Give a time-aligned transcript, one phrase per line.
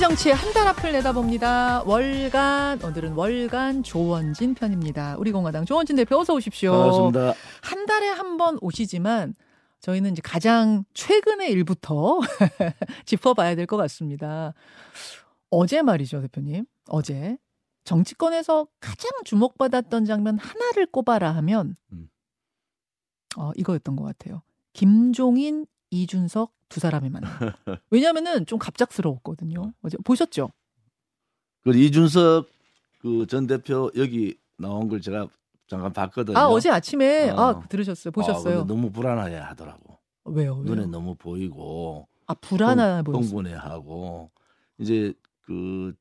[0.00, 1.82] 정치의 한 달 앞을 내다봅니다.
[1.84, 5.16] 월간 오늘은 월간 조원진 편입니다.
[5.18, 6.72] 우리 공화당 조원진 대표 어서 오십시오.
[6.72, 7.34] 반갑습니다.
[7.62, 9.34] 한 달에 한 번 오시지만
[9.80, 12.20] 저희는 이제 가장 최근의 일부터
[13.04, 14.54] 짚어봐야 될 것 같습니다.
[15.50, 16.64] 어제 말이죠, 대표님.
[16.88, 17.36] 어제
[17.84, 22.08] 정치권에서 가장 주목받았던 장면 하나를 꼽아라 하면 음.
[23.36, 24.42] 어, 이거였던 것 같아요.
[24.72, 27.30] 김종인, 이준석 두 사람의 만남.
[27.90, 29.72] 왜냐하면은 좀 갑작스러웠거든요.
[29.82, 30.50] 어제 보셨죠?
[31.62, 32.48] 그 이준석
[33.00, 35.26] 그 전 대표 여기 나온 걸 제가
[35.66, 36.36] 잠깐 봤거든요.
[36.38, 37.36] 아 어제 아침에 어.
[37.40, 38.10] 아 들으셨어요?
[38.10, 38.58] 아, 보셨어요?
[38.60, 39.98] 근데 너무 불안해 하더라고.
[40.24, 40.56] 왜요?
[40.56, 40.74] 왜요?
[40.74, 43.24] 눈에 너무 보이고 아 불안해 보였어요.
[43.24, 44.30] 흥분해 하고
[44.78, 45.12] 이제
[45.42, 45.94] 그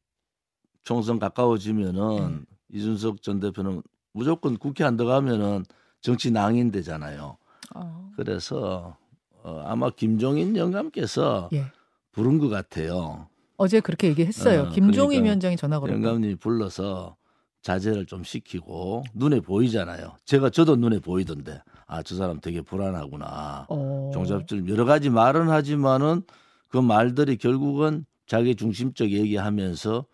[0.83, 2.77] 총선 가까워지면은 네.
[2.77, 3.81] 이준석 전 대표는
[4.11, 5.65] 무조건 국회 안 들어가면은
[6.01, 7.37] 정치 낭인 되잖아요.
[7.75, 8.97] 아, 그래서
[9.43, 11.65] 어, 아마 김종인 영감께서 예.
[12.11, 13.27] 부른 것 같아요.
[13.57, 14.61] 어제 그렇게 얘기했어요.
[14.63, 15.95] 어, 김종인 그러니까 위원장이 전화 걸었고.
[15.97, 17.15] 영감님이 불러서
[17.61, 20.13] 자제를 좀 시키고 눈에 보이잖아요.
[20.25, 23.65] 제가 저도 눈에 보이던데 아 저 사람 되게 불안하구나.
[23.69, 24.11] 어.
[24.13, 26.21] 종잡질 여러 가지 말은 하지만은
[26.69, 30.05] 그 말들이 결국은 자기 중심적 얘기하면서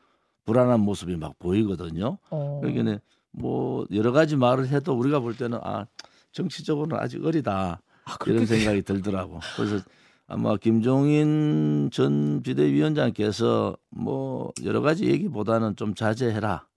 [0.45, 2.17] 불안한 모습이 막 보이거든요.
[2.29, 2.59] 어.
[2.63, 2.99] 그러니까
[3.31, 5.85] 뭐 여러 가지 말을 해도 우리가 볼 때는 아
[6.31, 9.39] 정치적으로는 아직 어리다 아, 이런 생각이 들더라고.
[9.55, 9.83] 그래서
[10.27, 16.67] 아마 김종인 전 비대위원장께서 뭐 여러 가지 얘기보다는 좀 자제해라.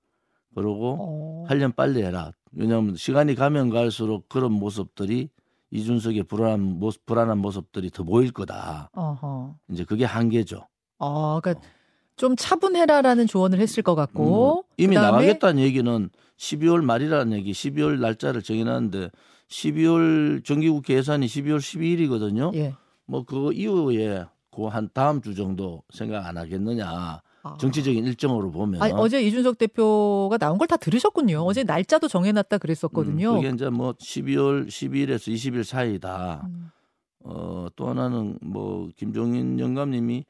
[0.55, 1.45] 그러고 어.
[1.49, 2.33] 하려면 빨리 해라.
[2.53, 5.29] 왜냐하면 시간이 가면 갈수록 그런 모습들이
[5.71, 8.91] 이준석의 불안한 모습, 불안한 모습들이 더 보일 거다.
[8.95, 9.55] 어허.
[9.71, 10.67] 이제 그게 한계죠.
[10.99, 11.65] 아, 그러니까
[12.17, 18.01] 좀 차분해라라는 조언을 했을 것 같고 음, 이미 그다음에 나가겠다는 얘기는 12월 말이라는 얘기, 12월
[18.01, 19.11] 날짜를 정해놨는데
[19.49, 22.55] 12월 정기국회 예산이 12월 12일이거든요.
[22.55, 22.75] 예.
[23.07, 24.25] 뭐 그거 이후에
[24.55, 27.21] 그 한 다음 주 정도 생각 안 하겠느냐.
[27.45, 27.57] 아.
[27.61, 28.83] 정치적인 일정으로 보면.
[28.83, 31.39] 아니, 어제 이준석 대표가 나온 걸 다 들으셨군요.
[31.47, 33.31] 어제 날짜도 정해놨다 그랬었거든요.
[33.31, 36.43] 음, 그게 이제 뭐 12월 12일에서 20일 사이다.
[36.49, 36.71] 음.
[37.21, 40.25] 어, 또 하나는 뭐 김종인 영감님이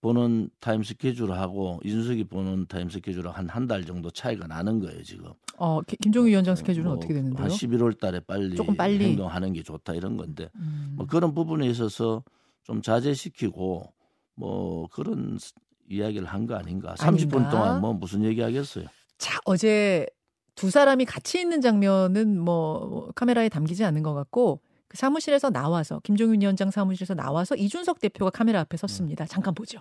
[0.00, 5.32] 보는 타임 스케줄하고 이준석이 보는 타임 스케줄하고 한 한 달 정도 차이가 나는 거예요 지금.
[5.56, 7.42] 어, 기- 김종인 위원장 스케줄은 뭐 어떻게 되는데요?
[7.42, 9.04] 한 11월 달에 빨리, 조금 빨리.
[9.04, 10.94] 행동하는 게 좋다 이런 건데 음.
[10.96, 12.22] 뭐 그런 부분에 있어서
[12.62, 13.92] 좀 자제시키고
[14.36, 15.52] 뭐 그런 스-
[15.90, 16.94] 이야기를 한 거 아닌가.
[16.94, 17.50] 30분 아닌가?
[17.50, 18.84] 동안 뭐 무슨 얘기 하겠어요.
[19.16, 20.06] 자, 어제
[20.54, 26.40] 두 사람이 같이 있는 장면은 뭐 카메라에 담기지 않는 것 같고 그 사무실에서 나와서 김종인
[26.40, 29.26] 위원장 사무실에서 나와서 이준석 대표가 카메라 앞에 섰습니다.
[29.26, 29.80] 잠깐 보죠.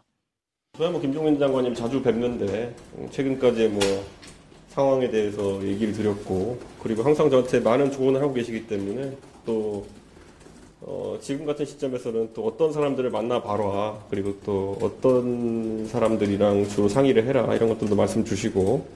[0.77, 3.81] 저야 뭐 김종인 장관님 자주 뵙는데 음, 최근까지 뭐
[4.69, 9.87] 상황에 대해서 얘기를 드렸고 그리고 항상 저한테 많은 조언을 하고 계시기 때문에 또
[10.81, 17.25] 어, 지금 같은 시점에서는 또 어떤 사람들을 만나 봐라 그리고 또 어떤 사람들이랑 주로 상의를
[17.25, 18.87] 해라 이런 것들도 말씀 주시고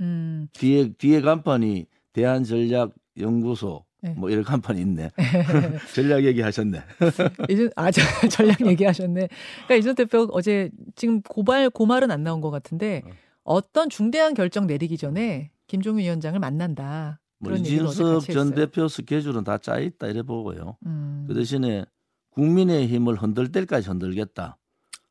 [0.00, 4.14] 음, 뒤에 뒤에 간판이 대한전략연구소 네.
[4.16, 5.10] 뭐 이런 간판이 있네.
[5.94, 6.82] 전략 얘기하셨네.
[7.50, 9.28] 이준 아 저, 전략 얘기하셨네.
[9.66, 13.02] 그러니까 이준 대표 어제 지금 고발 고말은 안 나온 것 같은데
[13.44, 17.20] 어떤 중대한 결정 내리기 전에 김종인 위원장을 만난다.
[17.38, 18.54] 뭐 같이 전.
[18.54, 20.76] 대표 스케줄은 다 짜 있다 이래 보고요.
[20.86, 21.24] 음.
[21.28, 21.84] 그 대신에
[22.30, 24.58] 국민의 힘을 흔들 때까지 흔들겠다.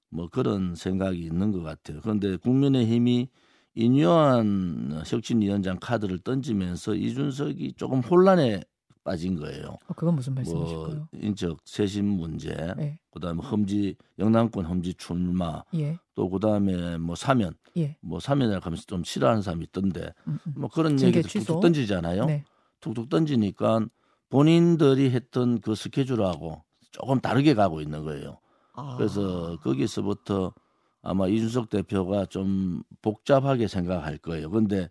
[0.09, 2.00] 뭐 그런 생각이 있는 것 같아요.
[2.01, 3.30] 그런데 국민의 힘이
[3.74, 8.62] 인요한 혁신위원장 카드를 던지면서 이준석이 조금 혼란에
[9.03, 9.78] 빠진 거예요.
[9.88, 11.07] 어, 그건 무슨 뭐 말씀이실까요?
[11.13, 17.97] 인적 쇄신 문제, 예, 그다음에 험지 영남권 험지 출마, 예, 또 그다음에 뭐 사면, 예.
[18.01, 20.53] 뭐 사면을 가면서 좀 싫어하는 사람이 있던데 음, 음.
[20.56, 21.45] 뭐 그런 얘기도 취소.
[21.45, 22.25] 툭툭 던지잖아요.
[22.25, 22.44] 네.
[22.79, 23.85] 툭툭 던지니까
[24.29, 28.38] 본인들이 했던 그 스케줄하고 조금 다르게 가고 있는 거예요.
[28.73, 28.95] 아.
[28.97, 30.53] 그래서 거기서부터
[31.01, 34.50] 아마 이준석 대표가 좀 복잡하게 생각할 거예요.
[34.51, 34.89] 근데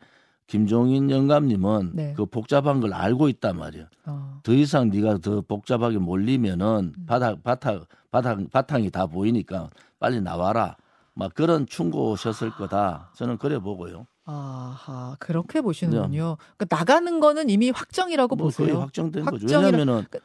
[0.50, 2.12] 김종인 영감님은 네.
[2.16, 3.86] 그 복잡한 걸 알고 있단 말이에요.
[4.06, 4.40] 어.
[4.42, 7.06] 더 이상 네가 더 복잡하게 몰리면은 음.
[7.06, 10.76] 바닥 바닥 바닥 바탕이 다 보이니까 빨리 나와라.
[11.14, 13.12] 막 그런 충고셨을 거다.
[13.14, 14.08] 저는 그래 보고요.
[14.24, 16.36] 아하 그렇게 보시는군요.
[16.56, 18.66] 그러니까 나가는 거는 이미 확정이라고 뭐 보세요.
[18.66, 19.46] 거의 확정된 거죠.
[19.46, 20.18] 확정이라- 왜냐하면은 그-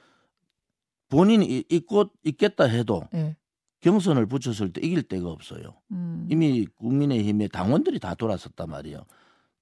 [1.10, 3.38] 본인이 이- 있고 있겠다 해도 예.
[3.82, 5.76] 경선을 붙였을 때 이길 데가 없어요.
[5.92, 6.28] 음.
[6.32, 9.04] 이미 국민의힘의 당원들이 다 돌아섰단 말이에요.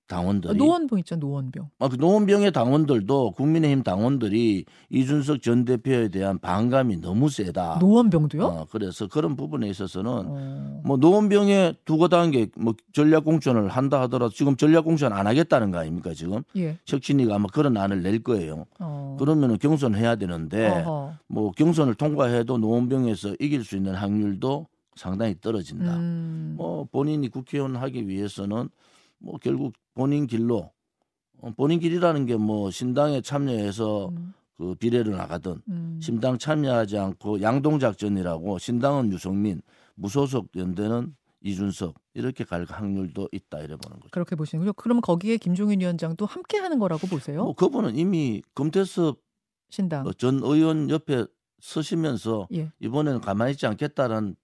[0.07, 0.57] 당원들이.
[0.57, 1.69] 노원병 있죠 노원병.
[1.79, 7.77] 아, 그 노원병의 당원들도 국민의힘 당원들이 이준석 전 대표에 대한 반감이 너무 세다.
[7.79, 8.43] 노원병도요?
[8.45, 10.81] 어, 그래서 그런 부분에 있어서는 어.
[10.85, 15.79] 뭐 노원병에 두고 단계 뭐 전략 공천을 한다 하더라도 지금 전략 공천 안 하겠다는 거
[15.79, 16.77] 아닙니까 지금 예.
[16.85, 18.65] 혁신이가 아마 그런 안을 낼 거예요.
[18.79, 19.15] 어.
[19.19, 21.13] 그러면은 경선 해야 되는데 어허.
[21.27, 25.95] 뭐 경선을 통과해도 노원병에서 이길 수 있는 확률도 상당히 떨어진다.
[25.95, 26.53] 음.
[26.57, 28.69] 뭐 본인이 국회의원 하기 위해서는
[29.17, 30.71] 뭐 결국 본인 길로
[31.41, 34.33] 어, 본인 길이라는 게 뭐 신당에 참여해서 음.
[34.57, 35.99] 그 비례를 나가든 음.
[36.01, 39.61] 신당 참여하지 않고 양동 작전이라고 신당은 유성민,
[39.95, 44.09] 무소속 연대는 이준석 이렇게 갈 확률도 있다 이래 보는 거죠.
[44.11, 44.73] 그렇게 보시는군요.
[44.73, 47.43] 그럼 거기에 김종인 위원장도 함께 하는 거라고 보세요?
[47.43, 49.19] 뭐 그분은 이미 금태섭
[49.69, 50.05] 신당.
[50.07, 51.25] 어, 전 의원 옆에
[51.59, 52.71] 서시면서 예.
[52.79, 54.35] 이번에는 가만히 있지 않겠다는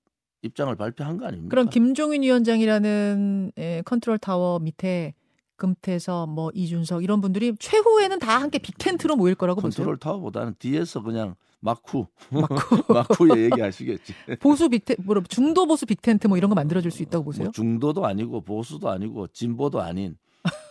[0.41, 1.49] 입장을 발표한 거 아닙니까?
[1.49, 5.13] 그럼 김종인 위원장이라는 에, 컨트롤 타워 밑에
[5.59, 9.75] 금태섭, 뭐 이준석 이런 분들이 최후에는 다 함께 빅텐트로 모일 거라고 보세요.
[9.85, 12.47] 컨트롤 타워보다는 뒤에서 그냥 막후 막후.
[13.33, 14.13] 막후에 얘기하시겠지.
[14.39, 17.44] 보수 빅텐, 뭐 중도 보수 빅텐트 뭐 이런 거 만들어질 수 있다고 보세요?
[17.45, 20.17] 뭐 중도도 아니고 보수도 아니고 진보도 아닌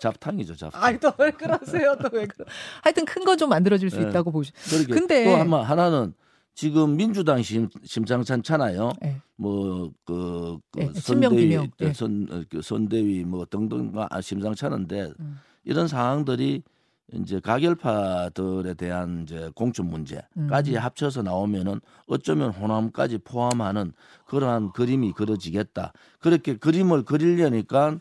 [0.00, 0.82] 잡탕이죠 잡탕.
[0.82, 1.94] 아이 또왜 그러세요?
[2.00, 2.44] 또 왜 그러?
[2.82, 4.08] 하여튼 큰 거 좀 만들어질 수 네.
[4.08, 4.50] 있다고 보시.
[4.90, 6.14] 근데- 또 하나 하나는
[6.58, 8.90] 지금 민주당 심, 심상찮잖아요.
[9.04, 9.20] 예.
[9.36, 11.70] 뭐그 그 예, 친명, 선대위.
[11.82, 11.92] 예.
[11.92, 15.38] 선, 어, 그 선대위 뭐 등등 아, 심상찮은데 음.
[15.62, 16.64] 이런 상황들이
[17.12, 20.78] 이제 가결파들에 대한 이제 공천 문제까지 음.
[20.78, 23.92] 합쳐서 나오면은 어쩌면 호남까지 포함하는
[24.24, 25.92] 그러한 그림이 그려지겠다.
[26.18, 28.00] 그렇게 그림을 그리려니까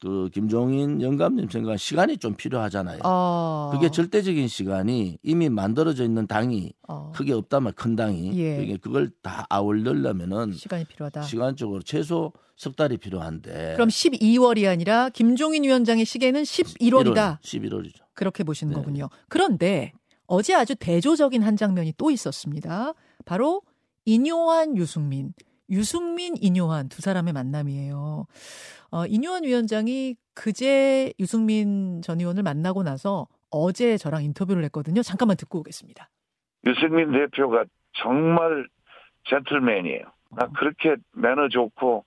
[0.00, 3.00] 그 김종인 영감님 생각 시간이 좀 필요하잖아요.
[3.04, 3.70] 어.
[3.72, 7.12] 그게 절대적인 시간이 이미 만들어져 있는 당이 어.
[7.14, 8.56] 크게 없다면 큰 당이 예.
[8.56, 11.22] 그게 그걸 다 아울려려면은 시간이 필요하다.
[11.22, 17.40] 시간적으로 최소 석 달이 필요한데 그럼 12월이 아니라 김종인 위원장의 시계는 11월이다.
[17.40, 18.00] 11월이죠.
[18.14, 18.78] 그렇게 보시는 네.
[18.78, 19.08] 거군요.
[19.28, 19.92] 그런데
[20.26, 22.94] 어제 아주 대조적인 한 장면이 또 있었습니다.
[23.24, 23.62] 바로
[24.04, 25.32] 인요한 유승민,
[25.70, 28.26] 유승민 인요한 두 사람의 만남이에요.
[28.90, 35.02] 어, 인요한 위원장이 그제 유승민 전 의원을 만나고 나서 어제 저랑 인터뷰를 했거든요.
[35.02, 36.08] 잠깐만 듣고 오겠습니다.
[36.66, 38.66] 유승민 대표가 정말
[39.28, 40.04] 젠틀맨이에요.
[40.30, 42.04] 나 그렇게 매너 좋고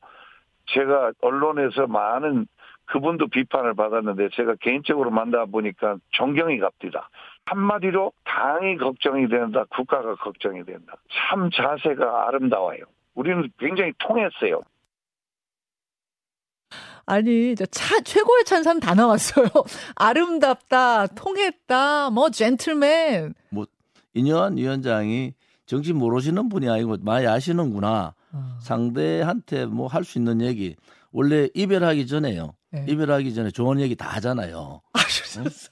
[0.67, 2.47] 제가 언론에서 많은
[2.85, 7.09] 그분도 비판을 받았는데 제가 개인적으로 만나 보니까 존경이 갑니다.
[7.45, 10.95] 한마디로 당이 걱정이 된다, 국가가 걱정이 된다.
[11.09, 12.83] 참 자세가 아름다워요.
[13.15, 14.61] 우리는 굉장히 통했어요.
[17.05, 19.47] 아니, 저 차, 최고의 찬사는 다 나왔어요.
[19.95, 23.33] 아름답다, 통했다, 뭐, 젠틀맨.
[24.13, 25.33] 인여한 위원장이
[25.65, 28.13] 정치 모르시는 분이 아니고 많이 아시는구나.
[28.33, 30.75] 어, 상대한테 뭐 할 수 있는 얘기
[31.11, 32.53] 원래 이별하기 전에요.
[32.71, 32.85] 네.
[32.87, 34.81] 이별하기 전에 좋은 얘기 다 하잖아요.
[34.93, 35.69] 아, 좋았어.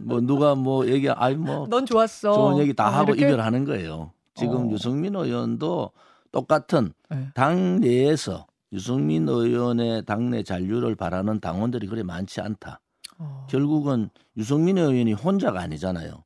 [0.00, 2.32] 뭐 누가 뭐 얘기 아이 뭐넌 좋았어.
[2.32, 3.26] 좋은 얘기 다 아, 하고 이렇게?
[3.26, 4.12] 이별하는 거예요.
[4.34, 4.70] 지금 어.
[4.70, 5.90] 유승민 의원도
[6.32, 7.28] 똑같은 네.
[7.34, 12.80] 당 내에서 유승민 의원의 당내 잔류를 바라는 당원들이 그리 많지 않다.
[13.18, 13.46] 어.
[13.48, 16.24] 결국은 유승민 의원이 혼자가 아니잖아요.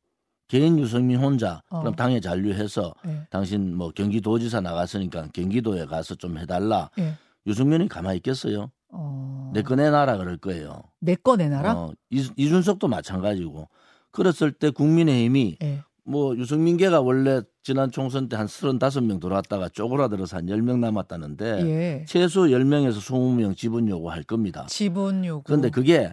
[0.49, 1.81] 개인 유승민 혼자 어.
[1.81, 3.27] 그럼 당에 잔류해서 네.
[3.31, 6.91] 당신 뭐 경기도지사 나갔으니까 경기도에 가서 좀 해달라.
[6.99, 7.15] 예.
[7.47, 8.71] 유승민이 가만히 있겠어요?
[8.91, 9.51] 어.
[9.53, 10.83] 내거 내놔라 그럴 거예요.
[11.01, 11.75] 내꺼 내놔라?
[11.75, 13.69] 어, 이, 이준석도 마찬가지고.
[14.13, 15.83] 그랬을 때 국민의힘이 예.
[16.07, 22.05] 뭐 유승민계가 원래 지난 총선 때 한 35명 들어왔다가 쪼그라들어서 한 10명 남았다는데 예.
[22.07, 24.67] 최소 10명에서 20명 지분 요구할 겁니다.
[24.69, 25.43] 지분 요구.
[25.45, 26.13] 그런데 그게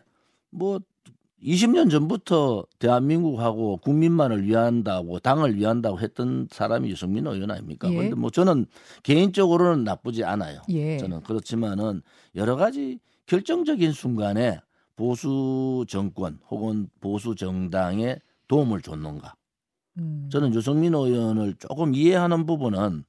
[0.49, 0.79] 뭐
[1.43, 7.89] 20년 전부터 대한민국하고 국민만을 위한다고 당을 위한다고 했던 사람이 유승민 의원 아닙니까?
[7.91, 7.95] 예.
[7.95, 8.65] 그런데 뭐 저는
[9.03, 10.61] 개인적으로는 나쁘지 않아요.
[10.69, 10.97] 예.
[10.97, 12.01] 저는 그렇지만은
[12.35, 14.59] 여러 가지 결정적인 순간에
[14.95, 19.35] 보수 정권 혹은 보수 정당에 도움을 줬는가?
[19.99, 20.29] 음.
[20.31, 23.03] 저는 유승민 의원을 조금 이해하는 부분은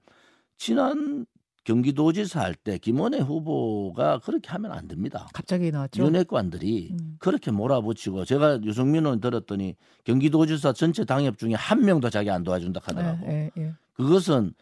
[0.57, 1.27] 지난
[1.65, 5.27] 경기도지사 할 때 김원혜 후보가 그렇게 하면 안 됩니다.
[5.33, 6.05] 갑자기 나왔죠.
[6.05, 7.17] 윤핵관들이 음.
[7.19, 9.75] 그렇게 몰아붙이고 제가 유승민 의원 들었더니
[10.05, 13.27] 경기도지사 전체 당협 중에 한 명도 자기 안 도와준다 하더라고.
[13.27, 13.73] 예, 예, 예.
[13.95, 14.53] 그것은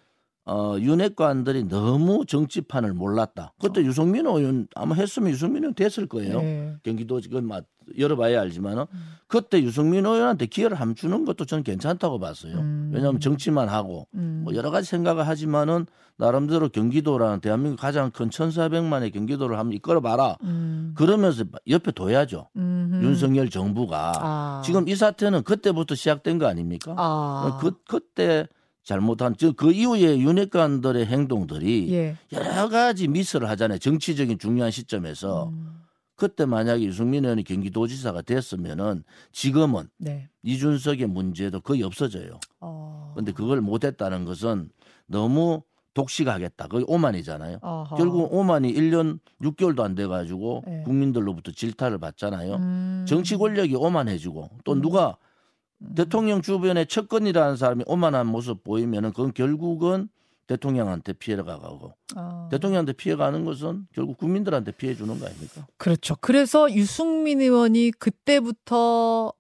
[0.44, 3.52] 어, 윤핵관들이 너무 정치판을 몰랐다.
[3.60, 6.38] 그때 유승민 의원 아마 했으면 유승민 의원 됐을 거예요.
[6.38, 6.74] 예.
[6.82, 7.64] 경기도 지금 막
[7.98, 9.00] 열어봐야 알지만은 음.
[9.26, 12.56] 그때 유승민 의원한테 기회를 한번 주는 것도 저는 괜찮다고 봤어요.
[12.56, 12.90] 음.
[12.92, 14.42] 왜냐하면 정치만 하고 음.
[14.44, 20.36] 뭐 여러 가지 생각을 하지만은 나름대로 경기도라는 대한민국 가장 큰 1,400만의 경기도를 한번 이끌어봐라.
[20.42, 20.94] 음.
[20.96, 22.48] 그러면서 옆에 둬야죠.
[22.56, 23.04] 음흠.
[23.04, 24.62] 윤석열 정부가 아.
[24.64, 26.94] 지금 이 사태는 그때부터 시작된 거 아닙니까?
[26.96, 27.58] 아.
[27.60, 28.46] 그 그때
[28.84, 32.16] 잘못한 저그 이후에 윤핵관들의 행동들이 예.
[32.32, 33.78] 여러 가지 미스를 하잖아요.
[33.78, 35.82] 정치적인 중요한 시점에서 음.
[36.16, 40.28] 그때 만약에 유승민 의원이 경기도지사가 됐으면은 지금은 네.
[40.42, 42.38] 이준석의 문제도 거의 없어져요.
[42.60, 43.12] 어.
[43.16, 44.70] 근데 그걸 못했다는 것은
[45.06, 45.62] 너무
[45.94, 46.68] 독식하겠다.
[46.68, 47.58] 그게 오만이잖아요.
[47.60, 47.96] 어허.
[47.96, 50.82] 결국 오만이 1년 6개월도 안 돼가지고 네.
[50.84, 52.54] 국민들로부터 질타를 받잖아요.
[52.54, 53.04] 음.
[53.06, 54.80] 정치 권력이 오만해지고 또 음.
[54.80, 55.31] 누가 음.
[55.94, 60.08] 대통령 주변에 척건이라는 사람이 오만한 모습 보이면은 그건 결국은
[60.46, 62.48] 대통령한테 피해가 가고 아.
[62.50, 65.66] 대통령한테 피해 가는 것은 결국 국민들한테 피해 주는 거 아닙니까?
[65.76, 66.16] 그렇죠.
[66.20, 69.32] 그래서 유승민 의원이 그때부터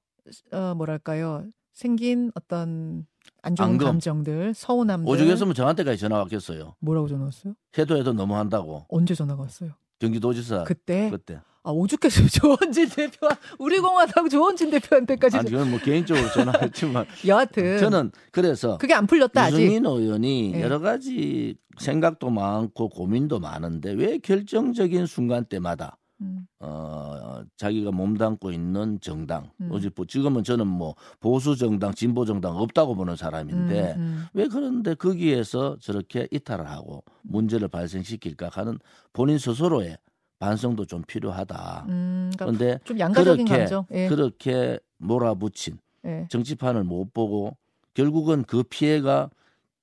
[0.52, 3.06] 어, 뭐랄까요 생긴 어떤
[3.42, 3.86] 안 좋은 앙금.
[3.86, 5.12] 감정들, 서운함들.
[5.12, 6.76] 오죽했으면 저한테까지 전화 왔겠어요.
[6.78, 7.54] 뭐라고 전화 왔어요?
[7.76, 9.70] 해도 해도 너무 한다고 언제 전화가 왔어요?
[9.98, 13.28] 경기도지사 그때 그때 아 오죽했어요 조원진 대표
[13.58, 19.42] 우리 공화당 조원진 대표한테까지 아니 그건 뭐 개인적으로 전화했지만 여하튼 저는 그래서 그게 안 풀렸다
[19.42, 19.62] 아직.
[19.62, 20.60] 유승민 의원이 예.
[20.60, 29.00] 여러 가지 생각도 많고 고민도 많은데 왜 결정적인 순간 때마다 음, 어, 자기가 몸담고 있는
[29.00, 29.72] 정당, 음.
[30.06, 34.24] 지금은 저는 뭐 보수 정당, 진보 정당 없다고 보는 사람인데 음, 음.
[34.32, 38.78] 왜 그런데 거기에서 저렇게 이탈을 하고 문제를 발생시킬까 하는
[39.12, 39.98] 본인 스스로의
[40.42, 41.86] 반성도 좀 필요하다.
[41.88, 43.76] 음, 그러니까 그런데 좀 양가적인 그렇게.
[43.92, 47.56] 예, 그렇게 몰아붙인 예, 정치판을 못 보고
[47.94, 49.30] 결국은 그 피해가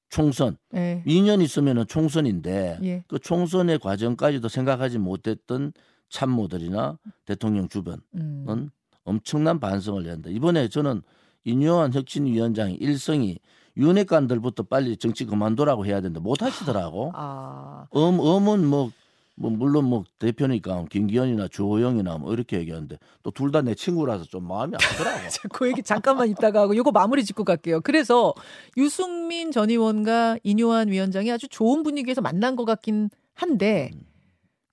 [0.09, 3.03] 총선 예, 2년 있으면은 총선인데 예.
[3.07, 5.71] 그 총선의 과정까지도 생각하지 못했던
[6.09, 8.69] 참모들이나 대통령 주변은 음.
[9.05, 10.29] 엄청난 반성을 해야 한다.
[10.29, 11.03] 이번에 저는
[11.45, 13.39] 인요한 혁신위원장이 일성이
[13.77, 16.19] 윤핵관들부터 빨리 정치 그만두라고 해야 된다.
[16.19, 17.13] 못 하시더라고.
[17.15, 18.91] 아, 음, 음은 뭐,
[19.39, 24.45] 뭐 물론 뭐 대표니까 김기현이나 주호영이나 뭐 이렇게 얘기하는데 또 둘 다 내 친구라서 좀
[24.47, 25.17] 마음이 아프더라고.
[25.53, 27.79] 그 얘기 잠깐만 있다가 하고 요거 마무리 짓고 갈게요.
[27.81, 28.33] 그래서
[28.77, 34.01] 유승민 전 의원과 인요한 위원장이 아주 좋은 분위기에서 만난 것 같긴 한데 음.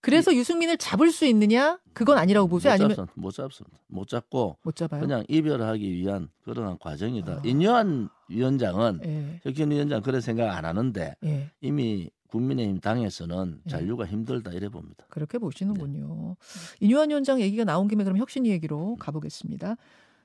[0.00, 1.78] 그래서 유승민을 잡을 수 있느냐?
[1.92, 2.74] 그건 아니라고 보세요.
[2.74, 3.06] 못 아니면.
[3.14, 3.78] 못 잡습니다.
[3.88, 5.00] 못 잡고 못 잡아요?
[5.00, 7.32] 그냥 이별하기 위한 그러한 과정이다.
[7.32, 7.40] 아.
[7.44, 11.50] 인요한 위원장은 예, 혁신위원장 그런 생각 안 하는데 예.
[11.60, 13.70] 이미 국민의힘 당에서는 예.
[13.70, 15.04] 잔류가 힘들다 이래 봅니다.
[15.08, 16.36] 그렇게 보시는군요.
[16.38, 16.86] 네.
[16.86, 19.76] 인유한 위원장 얘기가 나온 김에 그럼 혁신 얘기로 가보겠습니다.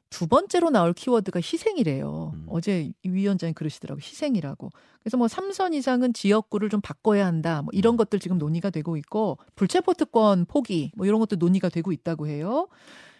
[0.09, 2.31] 두 번째로 나올 키워드가 희생이래요.
[2.33, 2.45] 음.
[2.49, 4.01] 어제 이 위원장이 그러시더라고요.
[4.03, 4.69] 희생이라고.
[5.01, 7.61] 그래서 뭐 삼선 이상은 지역구를 좀 바꿔야 한다.
[7.61, 7.97] 뭐 이런 음.
[7.97, 12.67] 것들 지금 논의가 되고 있고 불체포 특권 포기 뭐 이런 것도 논의가 되고 있다고 해요.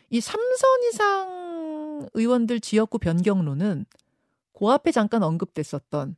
[0.09, 3.85] 이 삼선 이상 의원들 지역구 변경론은
[4.51, 6.17] 그 앞에 잠깐 언급됐었던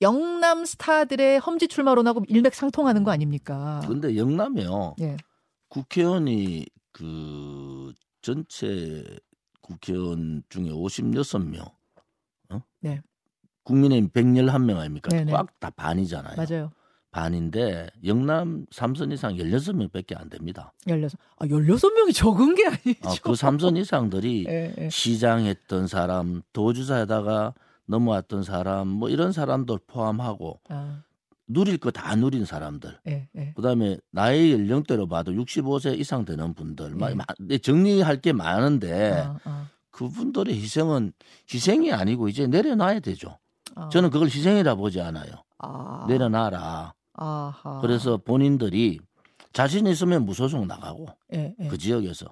[0.00, 3.80] 영남 스타들의 험지 출마론하고 일맥상통하는 거 아닙니까?
[3.84, 4.96] 그런데 영남이요.
[5.00, 5.16] 예.
[5.68, 9.04] 국회의원이 그 전체
[9.60, 11.70] 국회의원 중에 56명,
[12.50, 12.62] 어?
[12.80, 13.02] 네.
[13.64, 15.10] 국민의힘 111명 아닙니까?
[15.10, 15.30] 네네.
[15.32, 16.36] 꽉다 반이잖아요.
[16.36, 16.70] 맞아요.
[17.10, 20.72] 반인데 영남 삼선 이상 16명밖에 안 됩니다.
[20.86, 21.18] 16.
[21.38, 23.08] 아, 16명이 적은 게 아니죠.
[23.08, 24.88] 아, 그 삼선 이상들이 예, 예.
[24.90, 27.54] 시장 했던 사람, 도주사에다가
[27.88, 31.02] 넘어왔던 사람, 뭐 이런 사람들 포함하고 아,
[31.46, 32.98] 누릴 거 다 누린 사람들.
[33.08, 33.52] 예, 예.
[33.56, 37.14] 그다음에 나이 연령대로 봐도 65세 이상 되는 분들, 마- 예.
[37.14, 41.12] 마- 네, 정리할 게 많은데 아, 아, 그분들의 희생은
[41.52, 43.38] 희생이 아니고 이제 내려놔야 되죠.
[43.74, 43.88] 아.
[43.88, 45.32] 저는 그걸 희생이라 보지 않아요.
[45.58, 46.92] 아, 내려놔라.
[47.14, 47.78] 아하.
[47.80, 49.00] 그래서 본인들이
[49.52, 51.68] 자신 있으면 무소속 나가고 예, 예.
[51.68, 52.26] 그 지역에서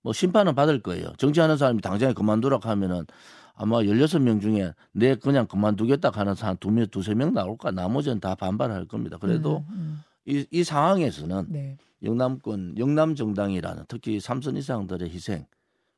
[0.00, 1.12] 뭐 심판은 받을 거예요.
[1.18, 3.06] 정치하는 사람이 당장에 그만두라고 하면은
[3.54, 8.34] 아마 16명 중에 내 그냥 그만두겠다 하는 사람 두 명, 두세 명 나올까 나머지는 다
[8.34, 9.18] 반발할 겁니다.
[9.18, 10.02] 그래도 음, 음.
[10.24, 11.76] 이, 이 상황에서는 네.
[12.02, 15.46] 영남권, 영남 정당이라는 특히 삼선 이상들의 희생.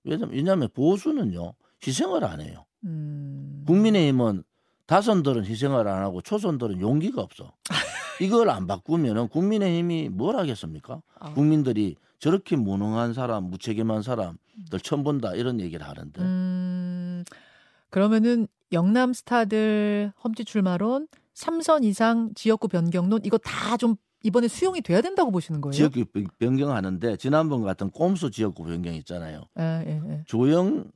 [0.05, 1.55] 왜냐면, 왜냐면 보수는요,
[1.87, 2.65] 희생을 안 해요.
[2.85, 3.65] 음.
[3.67, 4.45] 국민의힘은
[4.87, 7.53] 다선들은 희생을 안 하고 초선들은 용기가 없어.
[8.21, 11.01] 이걸 안 바꾸면은 국민의힘이 뭘 하겠습니까?
[11.19, 11.33] 아.
[11.33, 16.54] 국민들이 저렇게 무능한 사람, 무책임한 사람들 처음 본다 이런 얘기를 하는데 음.
[17.99, 25.01] 그러면은 영남 스타들 험지 출마론, 삼선 이상 지역구 변경론 이거 다 좀 이번에 수용이 돼야
[25.01, 25.73] 된다고 보시는 거예요?
[25.73, 29.43] 지역구 변- 변경하는데 지난번 같은 꼼수 지역구 변경 있잖아요.
[29.61, 30.25] 예, 예, 예.
[30.27, 30.91] 조영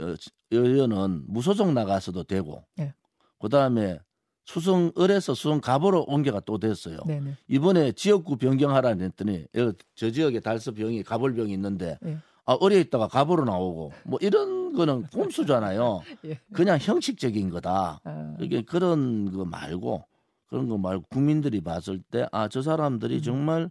[0.00, 0.14] 어,
[0.50, 2.94] 의원은 무소속 나가서도 되고 예.
[3.38, 4.00] 그다음에
[4.44, 6.98] 수성 을에서 수성 갑으로 옮겨가 또 됐어요.
[7.06, 7.36] 네, 네.
[7.48, 9.46] 이번에 지역구 변경하라 했더니
[9.94, 12.18] 저 지역에 달서병이 가벌병이 있는데 예.
[12.46, 16.02] 아 어려 있다가 갑으로 나오고 뭐 이런 거는 꼼수잖아요.
[16.26, 16.38] 예.
[16.52, 18.00] 그냥 형식적인 거다.
[18.04, 20.04] 아, 이게 그런 거 말고
[20.48, 23.22] 그런 거 말고 국민들이 봤을 때 아 저 사람들이 음.
[23.22, 23.70] 정말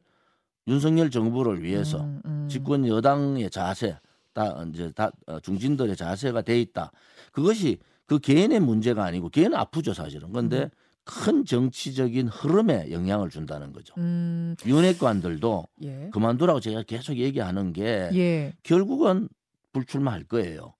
[0.67, 2.47] 윤석열 정부를 위해서 음, 음.
[2.49, 3.97] 집권 여당의 자세,
[4.33, 6.91] 다 이제 다 어, 중진들의 자세가 돼 있다.
[7.31, 10.29] 그것이 그 개인의 문제가 아니고 개인은 아프죠 사실은.
[10.31, 10.69] 그런데 음.
[11.05, 13.93] 큰 정치적인 흐름에 영향을 준다는 거죠.
[13.97, 16.09] 음, 윤핵관들도 예.
[16.13, 18.53] 그만두라고 제가 계속 얘기하는 게 예.
[18.63, 19.27] 결국은
[19.73, 20.73] 불출마할 거예요.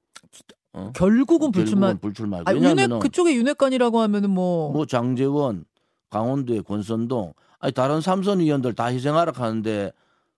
[0.72, 0.92] 어?
[0.96, 1.88] 결국은 불출마.
[1.88, 2.56] 결국은 불출마할 아.
[2.56, 5.66] 윤핵 그쪽에 윤핵관이라고 하면은 뭐, 뭐 장재원,
[6.10, 9.92] 강원도의 권선동, 아니 다른 삼선 의원들 다 희생하라 하는데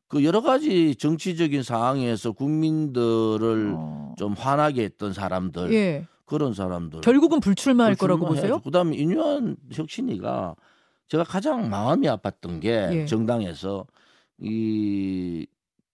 [0.08, 6.08] 그 여러 가지 정치적인 상황에서 국민들을 어, 좀 화나게 했던 사람들 예.
[6.26, 8.60] 그런 사람들 결국은 불출마할 거라고 보세요?
[8.60, 10.56] 그다음에 인유한 혁신이가
[11.08, 13.06] 제가 가장 마음이 아팠던 게 예.
[13.06, 13.86] 정당에서
[14.40, 15.46] 이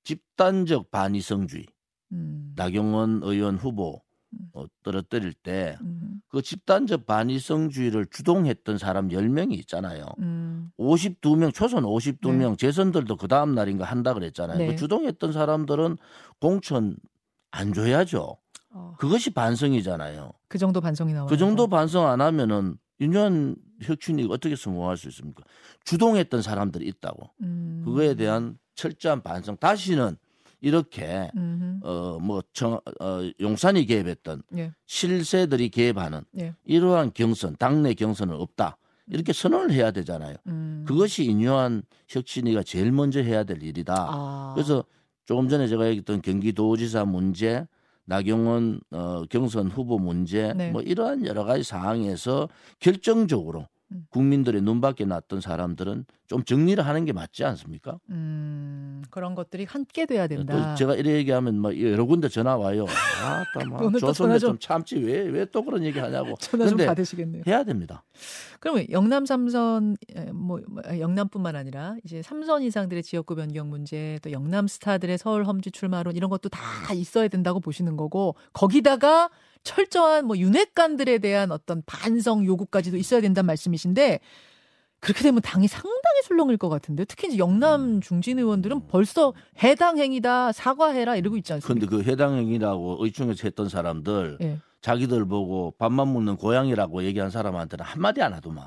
[0.04, 1.66] 집단적 반이성주의
[2.14, 2.54] 음.
[2.56, 4.02] 나경원 의원 후보
[4.34, 4.50] 음.
[4.54, 6.22] 어, 떨어뜨릴 때그 음.
[6.42, 10.06] 집단적 반이성주의를 주동했던 사람 10명이 있잖아요.
[10.20, 10.72] 음.
[10.78, 14.58] 52명 초선 52명 재선들도 그 다음 날인가 한다 그랬잖아요.
[14.58, 14.68] 네.
[14.68, 15.98] 그 주동했던 사람들은
[16.40, 16.96] 공천
[17.52, 18.38] 안 줘야죠.
[18.74, 20.32] 어, 그것이 반성이잖아요.
[20.48, 21.28] 그 정도 반성이 나와요.
[21.28, 25.44] 그 정도 반성 안 하면은 윤현 혁신이 어떻게 성공할 수 있습니까?
[25.86, 27.30] 주동했던 사람들이 있다고.
[27.42, 27.82] 음.
[27.84, 29.58] 그거에 대한 철저한 반성.
[29.58, 30.18] 다시는
[30.62, 31.30] 이렇게.
[31.84, 32.44] 어뭐
[33.00, 34.72] 어, 용산이 개입했던 예.
[34.86, 36.54] 실세들이 개입하는 예.
[36.66, 38.78] 이러한 경선, 당내 경선은 없다.
[39.08, 40.36] 이렇게 선언을 해야 되잖아요.
[40.48, 40.86] 음.
[40.88, 43.94] 그것이 인요한 혁신이가 제일 먼저 해야 될 일이다.
[43.98, 44.52] 아.
[44.56, 44.86] 그래서
[45.26, 47.68] 조금 전에 제가 얘기했던 경기도지사 문제,
[48.12, 50.70] 나경원 어, 경선 후보 문제, 네.
[50.70, 52.50] 뭐 이러한 여러 가지 상황에서
[52.80, 53.71] 결정적으로 음.
[54.10, 57.98] 국민들의 눈밖에 났던 사람들은 좀 정리를 하는 게 맞지 않습니까?
[58.10, 60.70] 음, 그런 것들이 함께 돼야 된다.
[60.72, 62.86] 또 제가 이래 얘기하면 뭐 여러 군데 전화 와요.
[63.22, 66.36] 아따 막또 조선에 좀- 좀 참지 왜 왜 또 그런 얘기 하냐고.
[66.40, 67.44] 전화 좀 받으시겠네요.
[67.48, 68.04] 해야 됩니다.
[68.62, 74.32] 그러면 영남 삼선 에, 뭐 뭐, 영남뿐만 아니라 이제 삼선 이상들의 지역구 변경 문제 또
[74.32, 76.60] 영남 스타들의 서울 험지 출마론 이런 것도 다
[76.94, 79.30] 있어야 된다고 보시는 거고 거기다가
[79.64, 84.20] 철저한 뭐 윤핵관들에 대한 어떤 반성 요구까지도 있어야 된다는 말씀이신데
[85.00, 90.52] 그렇게 되면 당이 상당히 술렁일 것 같은데 특히 이제 영남 중진 의원들은 벌써 해당 행위다
[90.52, 91.98] 사과해라 이러고 있지 근데 않습니까?
[91.98, 94.60] 그 해당 행위라고 의충에서 했던 사람들 예.
[94.82, 98.66] 자기들 보고 밥만 먹는 고양이라고 얘기한 사람한테는 한마디 안 하더만.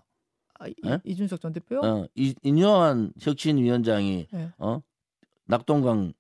[0.61, 1.01] 아, 이, 예?
[1.05, 1.81] 이준석 전 대표요?
[1.81, 4.53] 어, 이, 인요한 혁신위원장이 예.
[4.59, 4.81] 어
[5.47, 6.13] 낙동강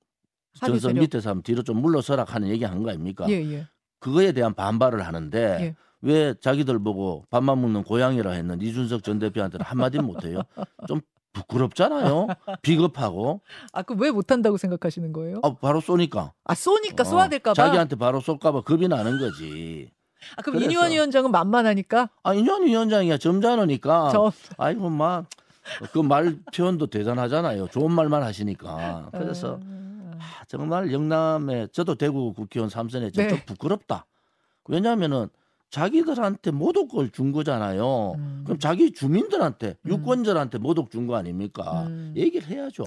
[0.60, 0.94] 전선.
[0.94, 3.26] 밑에서 하면 뒤로 좀 물러서라 하는 얘기 한 거 아닙니까?
[3.28, 3.66] 예, 예.
[4.04, 5.74] 그거에 대한 반발을 하는데 예.
[6.02, 10.42] 왜 자기들 보고 밥만 먹는 고양이라 했는 이준석 전 대표한테는 한마디 못해요?
[10.86, 11.00] 좀
[11.32, 12.26] 부끄럽잖아요.
[12.60, 13.40] 비겁하고
[13.72, 15.40] 아, 그 왜 못한다고 생각하시는 거예요?
[15.42, 17.54] 아, 바로 쏘니까 아, 쏘니까 어, 쏘야 될까봐.
[17.54, 19.90] 자기한테 바로 쏠까봐 겁이 나는 거지.
[20.36, 20.66] 아, 그럼 그래서.
[20.70, 25.24] 이니원 위원장은 만만하니까 아 인현 위원장이야 점잖으니까 저 아이고 막
[25.94, 27.68] 그 말 표현도 대단하잖아요.
[27.68, 29.08] 좋은 말만 하시니까.
[29.12, 29.83] 그래서 아,
[30.40, 33.44] 아, 정말 영남에 저도 대구 국회의원 삼선에 좀 네.
[33.44, 34.06] 부끄럽다.
[34.66, 35.28] 왜냐하면은
[35.70, 38.12] 자기들한테 모독을 준 거잖아요.
[38.16, 38.42] 음.
[38.44, 39.90] 그럼 자기 주민들한테 음.
[39.90, 41.82] 유권자한테 모독 준 거 아닙니까?
[41.86, 42.14] 음.
[42.16, 42.84] 얘기를 해야죠.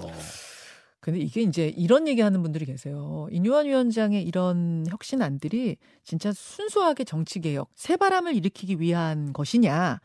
[1.00, 3.28] 근데 이게 이제 이런 얘기 하는 분들이 계세요.
[3.30, 10.00] 이뇨한 위원장의 이런 혁신안들이 진짜 순수하게 정치 개혁, 새바람을 일으키기 위한 것이냐?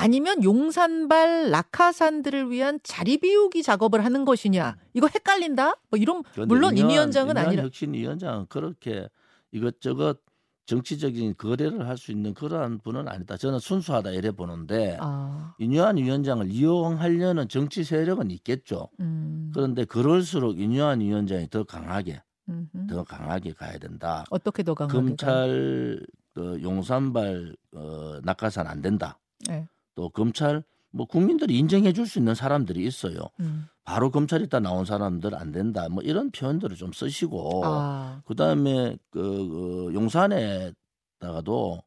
[0.00, 4.76] 아니면 용산발 낙하산들을 위한 자리 비우기 작업을 하는 것이냐?
[4.94, 5.74] 이거 헷갈린다?
[5.90, 9.08] 뭐 이런 물론 이 인현- 위원장은 아니라 혁신 위원장은 그렇게
[9.52, 10.18] 이것저것
[10.66, 13.36] 정치적인 거래를 할 수 있는 그러한 분은 아니다.
[13.36, 18.88] 저는 순수하다 이래 보는데 아, 인유한 위원장을 이용하려는 정치 세력은 있겠죠.
[19.00, 22.86] 음, 그런데 그럴수록 인유한 위원장이 더 강하게 음흠.
[22.88, 24.24] 더 강하게 가야 된다.
[24.30, 24.98] 어떻게 더 강하게?
[24.98, 26.00] 검찰
[26.36, 29.18] 어, 용산발 어, 낙하산 안 된다.
[29.46, 29.68] 네.
[29.94, 33.16] 또 검찰 뭐 국민들이 인정해 줄 수 있는 사람들이 있어요.
[33.40, 33.66] 음.
[33.84, 35.88] 바로 검찰 있다 나온 사람들 안 된다.
[35.88, 41.82] 뭐 이런 표현들을 좀 쓰시고 아, 그다음에 그, 그 용산에다가도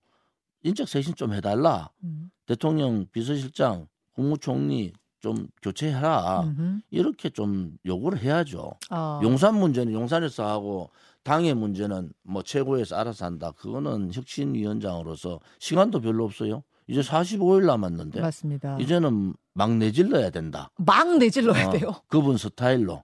[0.63, 1.89] 인적 쇄신 좀 해달라.
[2.03, 2.29] 음.
[2.45, 6.41] 대통령 비서실장 국무총리 좀 교체해라.
[6.43, 6.79] 음흠.
[6.91, 8.71] 이렇게 좀 요구를 해야죠.
[8.89, 10.89] 아, 용산 문제는 용산에서 하고
[11.23, 13.51] 당의 문제는 뭐 최고에서 알아서 한다.
[13.51, 16.63] 그거는 혁신위원장으로서 시간도 별로 없어요.
[16.87, 18.77] 이제 45일 남았는데 맞습니다.
[18.79, 20.71] 이제는 막 내질러야 된다.
[20.77, 21.91] 막 내질러야 어, 돼요.
[22.07, 23.03] 그분 스타일로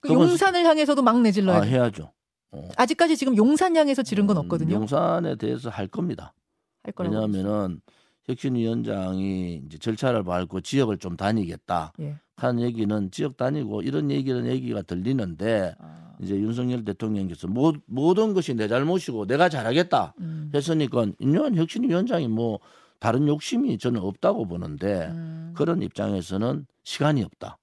[0.00, 1.62] 그 그건- 용산을 향해서도 막 내질러야 아.
[1.62, 2.12] 해야죠.
[2.50, 2.68] 어.
[2.76, 4.74] 아직까지 지금 용산 향해서 지른 건 음, 없거든요.
[4.74, 6.34] 용산에 대해서 할 겁니다.
[6.82, 7.14] 할 거라고.
[7.14, 7.80] 왜냐하면은
[8.26, 12.16] 혁신 위원장이 이제 절차를 밟고 지역을 좀 다니겠다 예.
[12.36, 18.54] 하는 얘기는 지역 다니고 이런 얘기는 얘기가 들리는데 아, 이제 윤석열 대통령께서 모, 모든 것이
[18.54, 22.60] 내 잘못이고 내가 잘하겠다 음, 했으니까 인요한 혁신 위원장이 뭐
[23.04, 25.52] 다른 욕심이 저는 없다고 보는데 음.
[25.54, 27.58] 그런 입장에서는 시간이 없다.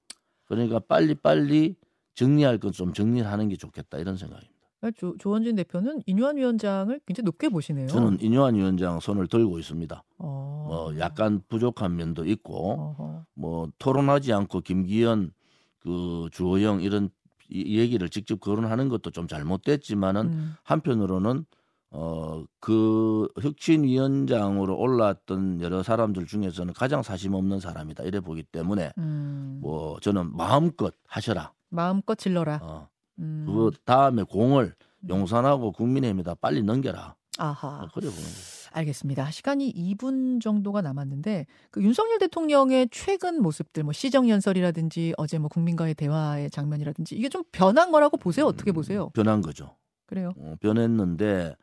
[0.45, 1.75] 그러니까 빨리 빨리
[2.13, 4.51] 정리할 건 좀 정리하는 게 좋겠다 이런 생각입니다.
[4.95, 7.87] 조, 조원진 대표는 인유한 위원장을 굉장히 높게 보시네요.
[7.87, 10.03] 저는 인요한 위원장 손을 들고 있습니다.
[10.19, 10.65] 어.
[10.69, 13.25] 뭐 약간 부족한 면도 있고 어허.
[13.33, 15.31] 뭐 토론하지 않고 김기현
[15.79, 17.09] 그 주호영 이런
[17.49, 21.45] 이- 얘기를 직접 거론하는 것도 좀 잘못됐지만은 음, 한편으로는
[21.91, 29.57] 어 그 혁신위원장으로 올라왔던 여러 사람들 중에서는 가장 사심 없는 사람이다 이래 보기 때문에 음.
[29.61, 31.51] 뭐 저는 마음껏 하셔라.
[31.69, 32.59] 마음껏 질러라.
[32.61, 33.45] 어, 음.
[33.47, 34.75] 그거 다음에 공을
[35.09, 37.15] 용산하고 국민의힘에다 빨리 넘겨라.
[37.39, 37.81] 아하.
[37.83, 38.61] 어, 그래 보는 거예요.
[38.73, 39.31] 알겠습니다.
[39.31, 45.95] 시간이 2분 정도가 남았는데 그 윤석열 대통령의 최근 모습들 뭐 시정 연설이라든지 어제 뭐 국민과의
[45.95, 48.45] 대화의 장면이라든지 이게 좀 변한 거라고 보세요.
[48.45, 49.09] 어떻게 보세요?
[49.13, 49.75] 변한 거죠.
[50.05, 50.31] 그래요.
[50.37, 51.55] 어, 변했는데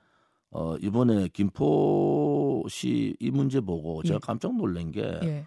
[0.50, 4.18] 어, 이번에 김포시 이 문제 보고 제가 예.
[4.22, 5.46] 깜짝 놀란 게 예.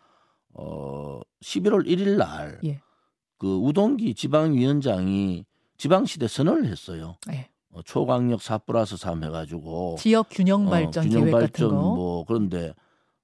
[0.53, 2.81] 어, 11월 1일 날그 예.
[3.43, 5.45] 우동기 지방위원장이
[5.77, 7.15] 지방시대 선언을 했어요.
[7.31, 7.49] 예.
[7.71, 11.95] 어, 초강력 4 플러스 3 해가지고 지역 균형 발전 어, 균형 발전 같은 거.
[11.95, 12.73] 뭐 그런데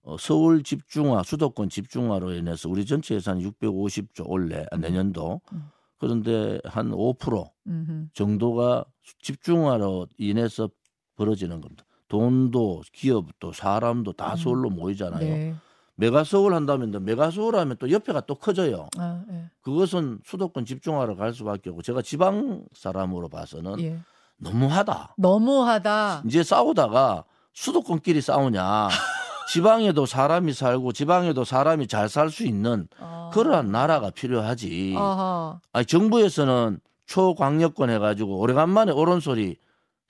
[0.01, 5.69] 어, 서울 집중화 수도권 집중화로 인해서 우리 전체 예산 650조 올해 아, 내년도 음.
[5.99, 8.07] 그런데 한 5% 음흠.
[8.13, 8.85] 정도가
[9.21, 10.69] 집중화로 인해서
[11.17, 11.83] 벌어지는 겁니다.
[12.07, 14.37] 돈도 기업도 사람도 다 음.
[14.37, 15.19] 서울로 모이잖아요.
[15.19, 15.55] 네.
[15.95, 18.87] 메가 서울 한다면 또 메가 서울 하면 또 옆에가 또 커져요.
[18.99, 19.49] 아, 예.
[19.61, 23.99] 그것은 수도권 집중화로 갈 수밖에 없고 제가 지방 사람으로 봐서는 예.
[24.37, 25.15] 너무하다.
[25.17, 26.21] 너무하다.
[26.27, 28.89] 이제 싸우다가 수도권끼리 싸우냐.
[29.51, 33.31] 지방에도 사람이 살고 지방에도 사람이 잘 살 수 있는 아.
[33.33, 34.93] 그러한 나라가 필요하지.
[34.97, 35.59] 아하.
[35.73, 39.57] 아니, 정부에서는 초광역권 해가지고 오래간만에 옳은 소리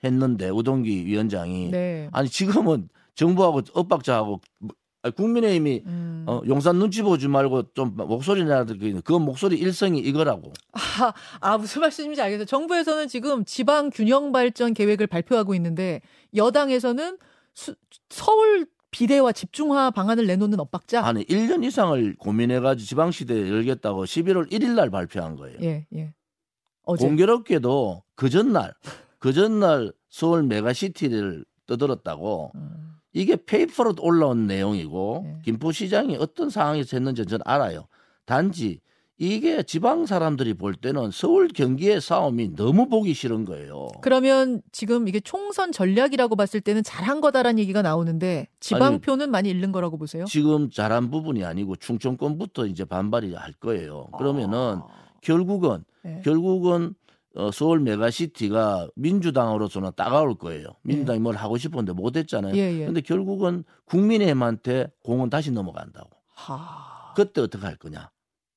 [0.04, 2.10] 했는데 우동기 위원장이 네.
[2.12, 4.42] 아니 지금은 정부하고 엇박자하고
[5.04, 6.26] 아니, 국민의힘이 음.
[6.28, 10.52] 어, 용산 눈치 보지 말고 좀 목소리 내야되그 그 목소리 일성이 이거라고.
[10.74, 12.46] 아, 아, 무슨 말씀인지 알겠어요.
[12.46, 16.02] 정부에서는 지금 지방 균형 발전 계획을 발표하고 있는데
[16.36, 17.18] 여당에서는
[17.54, 17.76] 수-
[18.10, 21.06] 서울 비대화 집중화 방안을 내놓는 엇박자.
[21.06, 25.58] 아니 1년 이상을 고민해가지고 지방시대 열겠다고 11월 1일 날 발표한 거예요.
[25.62, 26.14] 예, 예.
[26.84, 27.06] 어제.
[27.06, 28.74] 공교롭게도 그 전날
[29.20, 35.40] 그 전날 서울 메가시티를 떠들었다고 음, 이게 페이퍼로 올라온 내용이고 네.
[35.44, 37.88] 김포시장이 어떤 상황에서 했는지 저는 알아요.
[38.26, 38.80] 단지
[39.20, 43.88] 이게 지방 사람들이 볼 때는 서울 경기의 싸움이 너무 보기 싫은 거예요.
[44.02, 49.98] 그러면 지금 이게 총선 전략이라고 봤을 때는 잘한 거다라는 얘기가 나오는데 지방표는 많이 잃는 거라고
[49.98, 50.26] 보세요?
[50.26, 54.06] 지금 잘한 부분이 아니고 충청권부터 이제 반발이 할 거예요.
[54.20, 54.88] 그러면은 아,
[55.22, 56.22] 결국은 네.
[56.24, 56.94] 결국은
[57.38, 60.70] 어, 서울 메가시티가 민주당으로서는 따가울 거예요.
[60.82, 62.56] 민주당이 뭘 하고 싶었는데 못했잖아요.
[62.56, 62.86] 예, 예.
[62.86, 66.10] 근데 결국은 국민의힘한테 공은 다시 넘어간다고.
[66.34, 67.14] 하.
[67.16, 68.10] 그때 어떻게 할 거냐?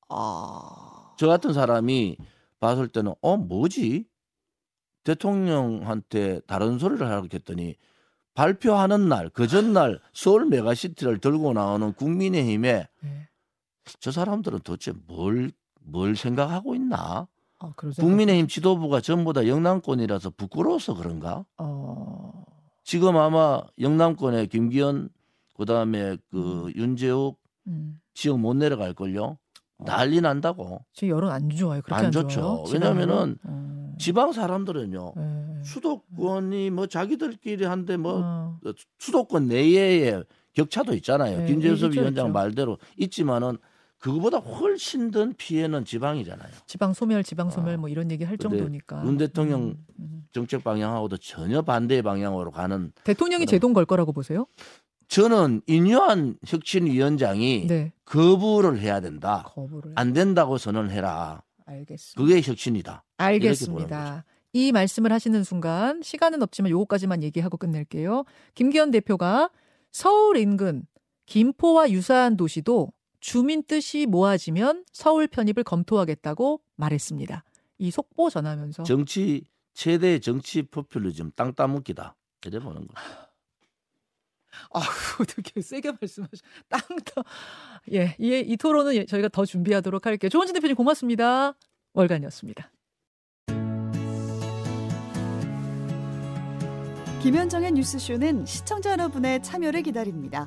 [0.08, 1.14] 아.
[1.18, 2.16] 저 같은 사람이
[2.58, 4.06] 봤을 때는 어 뭐지?
[5.04, 7.74] 대통령한테 다른 소리를 하라고 했더니
[8.32, 13.28] 발표하는 날, 그 전날 서울 메가시티를 들고 나오는 국민의힘에 네.
[13.98, 17.28] 저 사람들은 도대체 뭘, 뭘 생각하고 있나?
[17.60, 21.44] 아, 생각- 국민의힘 지도부가 전부 다 영남권이라서 부끄러워서 그런가?
[21.58, 22.44] 어.
[22.84, 25.10] 지금 아마 영남권에 김기현,
[25.56, 28.00] 그 다음에 그 윤재욱 음.
[28.14, 29.38] 지역 못 내려갈 걸요.
[29.84, 30.84] 난리 난다고.
[30.92, 31.80] 지금 여론 안 좋아요.
[31.82, 32.64] 그렇게 안 안, 좋죠.
[32.72, 33.38] 왜냐면은?
[33.44, 33.94] 어.
[33.98, 35.12] 지방 사람들은요.
[35.16, 35.62] 네.
[35.62, 38.58] 수도권이 뭐 자기들끼리 한데 뭐 어.
[38.98, 41.38] 수도권 내외의 격차도 있잖아요.
[41.40, 42.32] 네, 김재섭 위원장.
[42.32, 43.56] 말대로 있지만은
[44.00, 46.50] 그거보다 훨씬 더 피해는 지방이잖아요.
[46.66, 47.76] 지방 소멸, 지방 소멸 아.
[47.76, 49.04] 뭐 이런 얘기 할 정도니까.
[49.04, 50.24] 윤 대통령 음, 음.
[50.32, 54.46] 정책 방향하고도 전혀 반대의 방향으로 가는 대통령이 제동 걸 거라고 보세요?
[55.08, 57.92] 저는 인유한 혁신위원장이 네.
[58.06, 59.44] 거부를 해야 된다.
[59.46, 59.92] 거부를.
[59.96, 61.42] 안 된다고 선언해라.
[61.66, 62.20] 알겠습니다.
[62.20, 63.04] 그게 혁신이다.
[63.18, 64.24] 알겠습니다.
[64.52, 68.24] 이 말씀을 하시는 순간 시간은 없지만 요거까지만 얘기하고 끝낼게요.
[68.54, 69.50] 김기현 대표가
[69.92, 70.86] 서울 인근
[71.26, 77.44] 김포와 유사한 도시도 주민 뜻이 모아지면 서울 편입을 검토하겠다고 말했습니다.
[77.78, 82.16] 이 속보 전하면서 정치 최대 정치 포퓰리즘 땅 따먹기다.
[82.46, 82.94] 이래 보는 거.
[84.72, 84.80] 아,
[85.20, 86.42] 어떻게 세게 말씀하셔.
[86.68, 87.22] 땅터.
[87.92, 90.28] 예, 이, 이 토론은 예, 저희가 더 준비하도록 할게요.
[90.28, 91.54] 조원진 대표님 고맙습니다.
[91.92, 92.70] 월간이었습니다.
[97.22, 100.46] 김현정의 뉴스쇼는 시청자 여러분의 참여를 기다립니다.